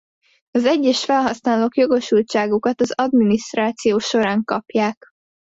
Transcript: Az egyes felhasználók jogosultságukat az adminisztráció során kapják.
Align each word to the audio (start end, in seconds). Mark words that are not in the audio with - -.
Az 0.51 0.65
egyes 0.65 1.03
felhasználók 1.05 1.77
jogosultságukat 1.77 2.81
az 2.81 2.91
adminisztráció 2.91 3.97
során 3.99 4.43
kapják. 4.43 5.09